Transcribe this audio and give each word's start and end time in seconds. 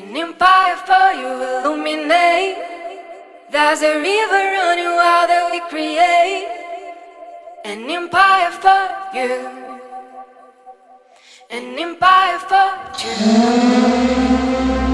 An 0.00 0.16
empire 0.16 0.76
for 0.86 1.12
you 1.12 1.28
illuminate. 1.60 2.56
There's 3.50 3.82
a 3.82 4.00
river 4.00 4.44
running 4.56 4.94
wild 4.96 5.28
that 5.28 5.50
we 5.52 5.60
create. 5.68 6.48
An 7.66 7.90
empire 7.90 8.50
for 8.50 8.88
you. 9.14 9.46
An 11.50 11.78
empire 11.78 12.38
for 12.38 12.68
you. 13.02 14.89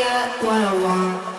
get 0.00 0.42
what 0.42 0.62
I 0.62 0.72
want. 0.82 1.29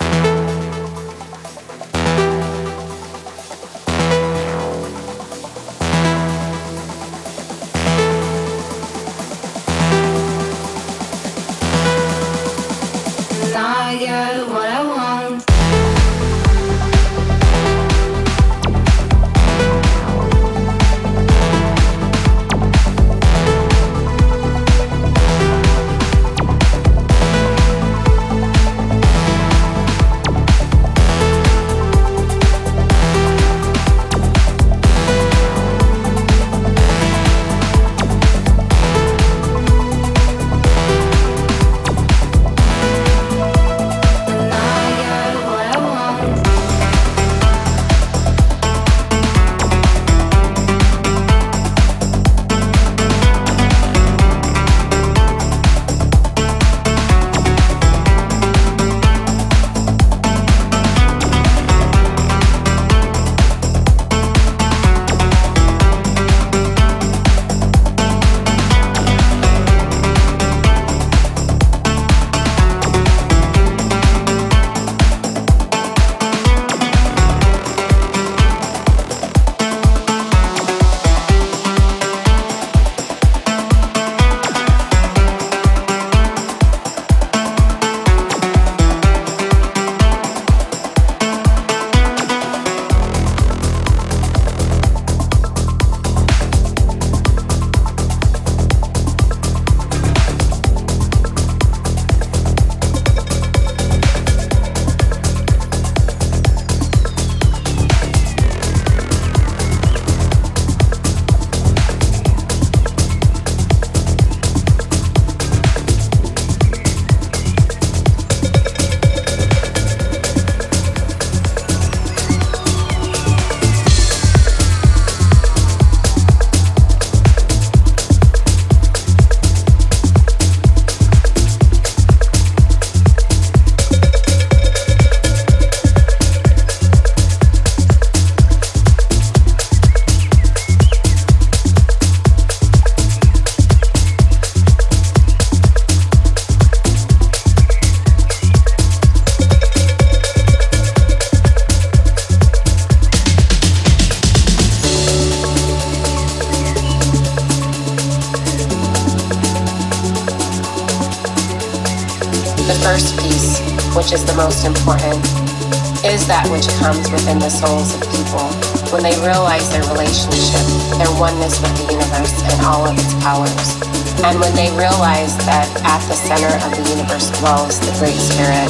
Comes 166.77 167.09
within 167.11 167.39
the 167.39 167.49
souls 167.49 167.95
of 167.95 168.01
people 168.11 168.45
when 168.91 169.01
they 169.01 169.15
realize 169.23 169.69
their 169.71 169.83
relationship, 169.87 170.61
their 170.99 171.11
oneness 171.17 171.61
with 171.61 171.71
the 171.79 171.87
universe 171.95 172.35
and 172.51 172.59
all 172.65 172.85
of 172.85 172.93
its 172.97 173.13
powers. 173.23 173.79
And 174.21 174.39
when 174.39 174.53
they 174.53 174.69
realize 174.77 175.37
that 175.49 175.65
at 175.81 176.01
the 176.05 176.13
center 176.13 176.51
of 176.61 176.71
the 176.75 176.85
universe 176.91 177.31
dwells 177.39 177.79
the 177.79 177.95
Great 177.97 178.19
Spirit, 178.19 178.69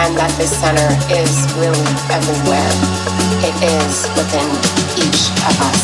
and 0.00 0.16
that 0.16 0.32
this 0.36 0.50
center 0.58 0.90
is 1.12 1.46
really 1.60 1.86
everywhere. 2.10 2.72
It 3.46 3.54
is 3.62 4.08
within 4.16 4.48
each 4.98 5.30
of 5.46 5.60
us. 5.60 5.83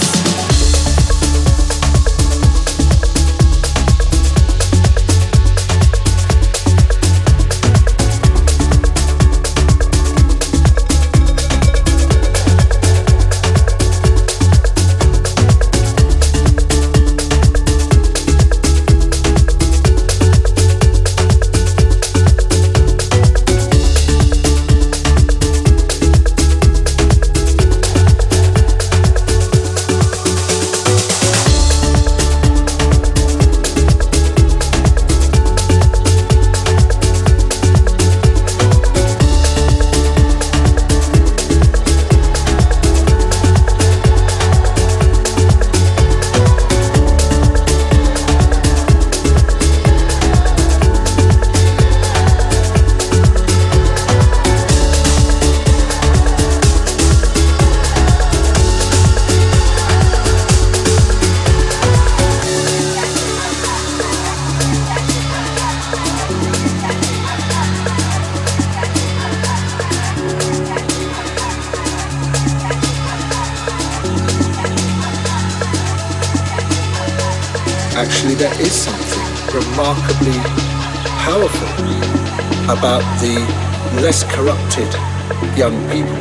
Young 85.61 85.91
people 85.91 86.17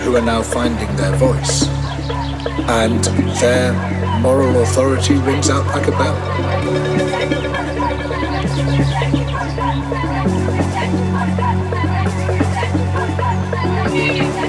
who 0.00 0.16
are 0.16 0.22
now 0.22 0.42
finding 0.42 0.88
their 0.96 1.14
voice. 1.16 1.68
And 2.70 3.04
their 3.36 3.74
moral 4.22 4.62
authority 4.62 5.12
rings 5.16 5.50
out 5.50 5.66
like 5.66 5.86
a 5.88 5.90
bell. 5.90 6.16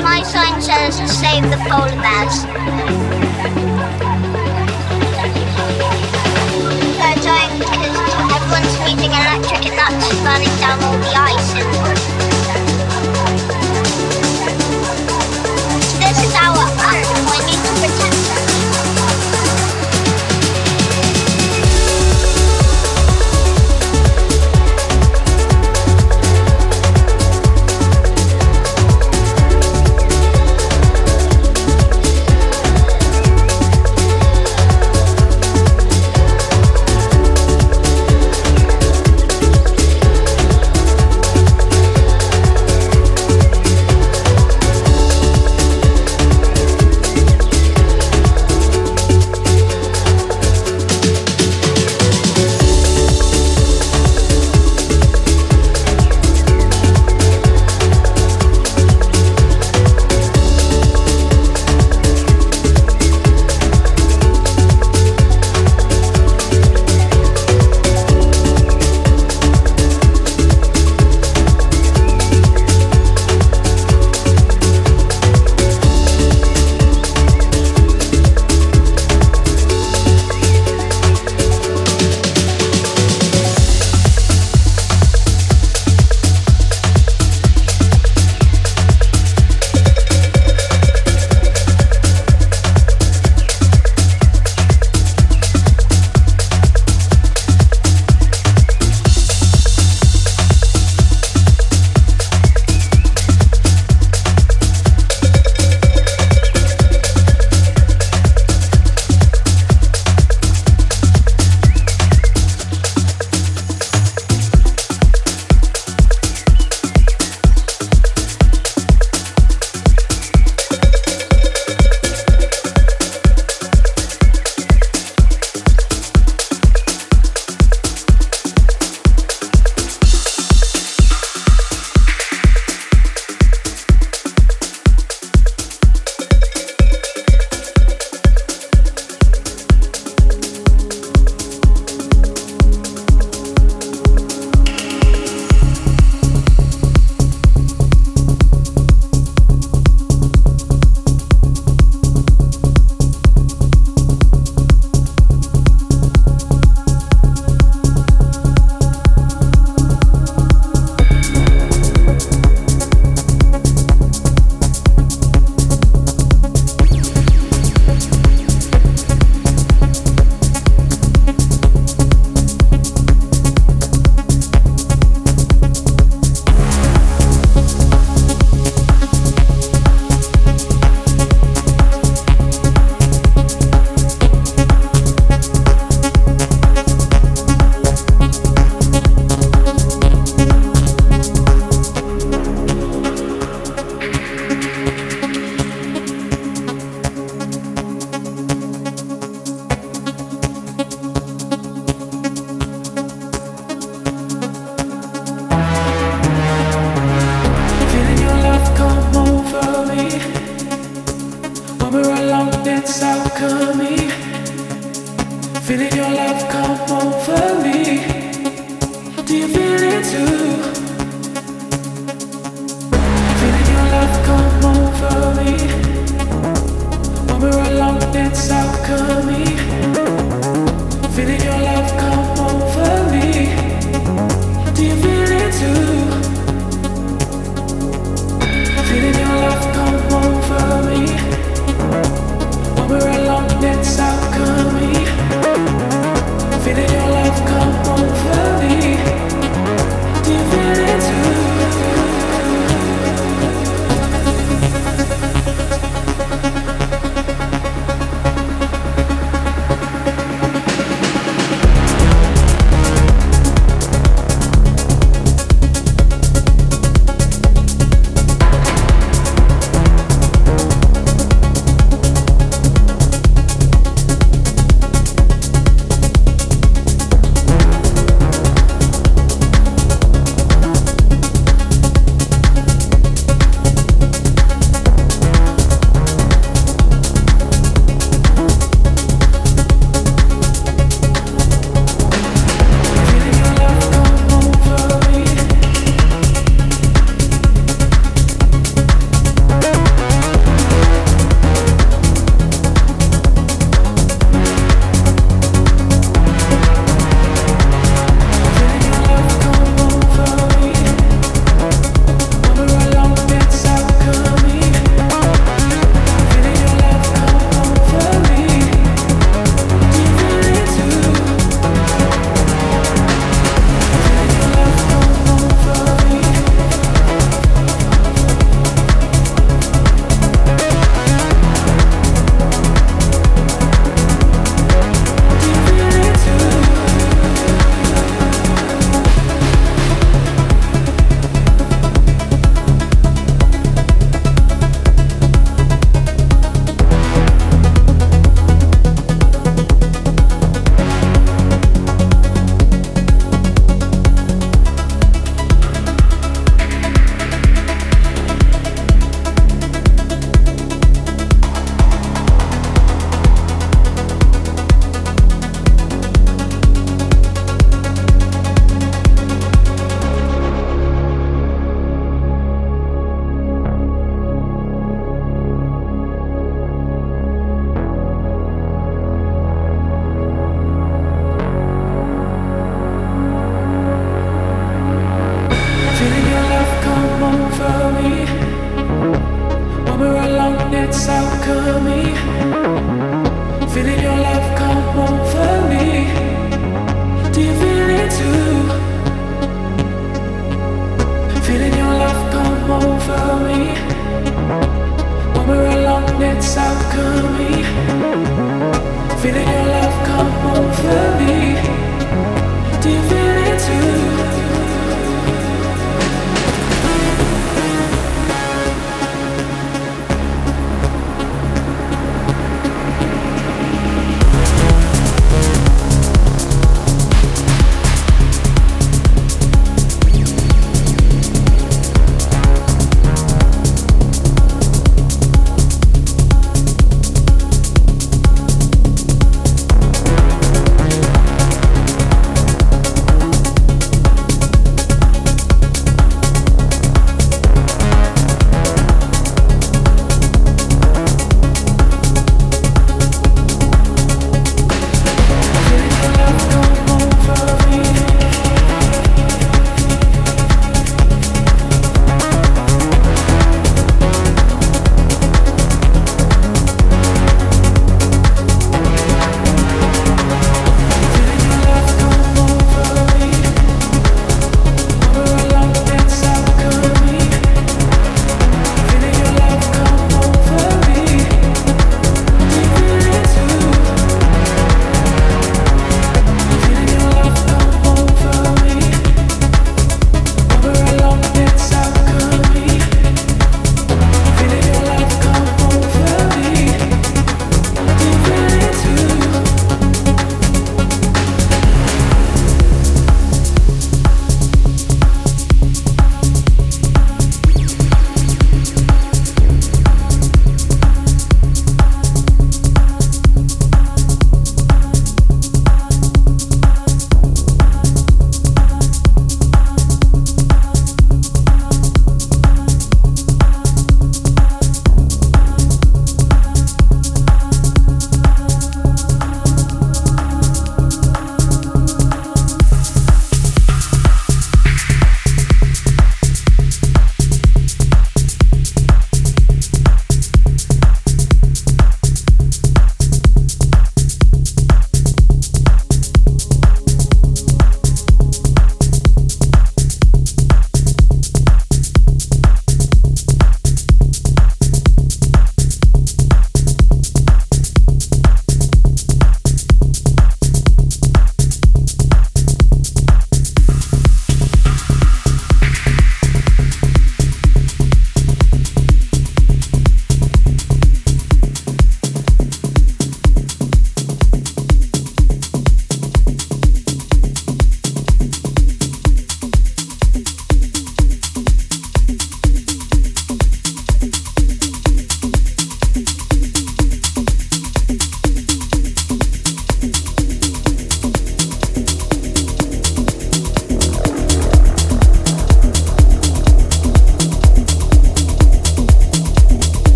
My 0.00 0.22
sign 0.22 0.62
says 0.62 0.96
save 1.20 1.42
the 1.50 1.58
polar 1.68 1.92
bears. 2.00 2.36
They're 6.96 7.20
because 7.58 7.84
everyone's 8.32 8.72
using 8.90 9.12
electric 9.12 9.66
and 9.66 9.76
that's 9.76 10.08
burning 10.24 10.56
down 10.58 10.82
all 10.84 10.96
the 10.96 11.12
ice. 11.14 11.81